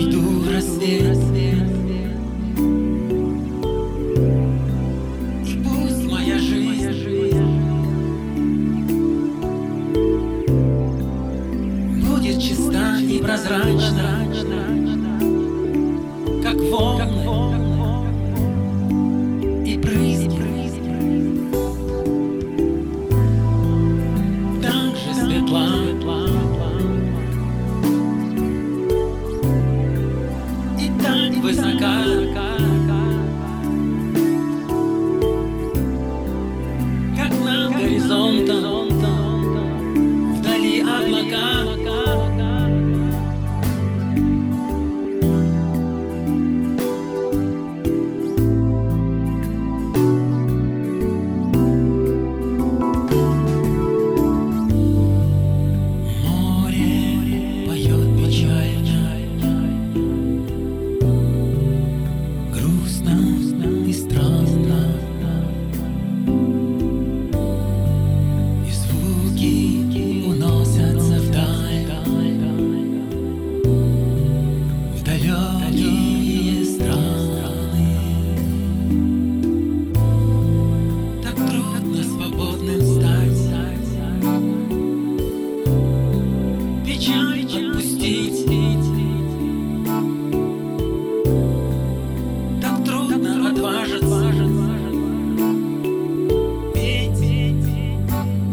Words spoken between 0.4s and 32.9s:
рассвет. pues acá, acá.